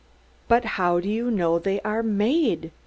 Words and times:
"But 0.47 0.65
how 0.81 0.99
do 0.99 1.07
you 1.07 1.29
know 1.29 1.59
they 1.59 1.79
are 1.81 2.01
_made? 2.01 2.71